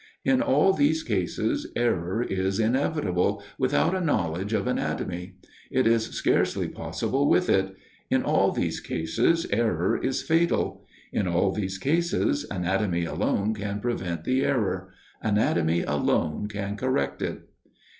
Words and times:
In 0.25 0.41
all 0.41 0.73
these 0.73 1.03
cases 1.03 1.67
error 1.75 2.23
is 2.23 2.59
inevitable, 2.59 3.43
without 3.59 3.93
a 3.93 4.01
knowledge 4.01 4.51
of 4.51 4.65
anatomy: 4.65 5.35
it 5.69 5.85
is 5.85 6.05
scarcely 6.07 6.67
possible 6.67 7.29
with 7.29 7.49
it: 7.49 7.75
in 8.09 8.23
all 8.23 8.51
these 8.51 8.79
cases 8.79 9.45
error 9.51 9.95
is 9.95 10.23
fatal: 10.23 10.87
in 11.13 11.27
all 11.27 11.51
these 11.51 11.77
cases 11.77 12.47
anatomy 12.49 13.05
alone 13.05 13.53
can 13.53 13.79
prevent 13.79 14.23
the 14.23 14.43
error 14.43 14.91
anatomy 15.21 15.83
alone 15.83 16.47
can 16.47 16.75
correct 16.77 17.21
it. 17.21 17.47